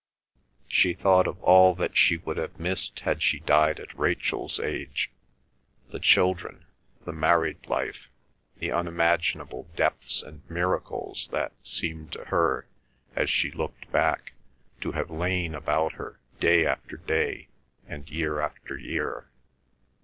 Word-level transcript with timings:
She 0.67 0.95
thought 0.95 1.27
of 1.27 1.39
all 1.43 1.75
that 1.75 1.95
she 1.95 2.17
would 2.17 2.37
have 2.37 2.59
missed 2.59 3.01
had 3.01 3.21
she 3.21 3.39
died 3.41 3.79
at 3.79 3.95
Rachel's 3.95 4.59
age, 4.59 5.11
the 5.91 5.99
children, 5.99 6.65
the 7.05 7.11
married 7.13 7.67
life, 7.67 8.09
the 8.57 8.71
unimaginable 8.71 9.67
depths 9.75 10.23
and 10.23 10.41
miracles 10.49 11.27
that 11.31 11.51
seemed 11.61 12.13
to 12.13 12.25
her, 12.25 12.65
as 13.15 13.29
she 13.29 13.51
looked 13.51 13.91
back, 13.91 14.33
to 14.79 14.93
have 14.93 15.11
lain 15.11 15.53
about 15.53 15.91
her, 15.93 16.19
day 16.39 16.65
after 16.65 16.97
day, 16.97 17.49
and 17.87 18.09
year 18.09 18.39
after 18.41 18.75
year. 18.75 19.29